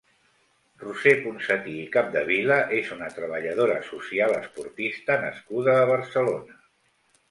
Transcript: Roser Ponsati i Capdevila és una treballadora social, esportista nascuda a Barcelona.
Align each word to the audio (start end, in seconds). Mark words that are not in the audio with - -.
Roser 0.83 1.13
Ponsati 1.25 1.75
i 1.81 1.83
Capdevila 1.97 2.59
és 2.79 2.91
una 2.97 3.11
treballadora 3.19 3.79
social, 3.93 4.37
esportista 4.43 5.23
nascuda 5.29 5.81
a 5.81 5.89
Barcelona. 5.97 6.63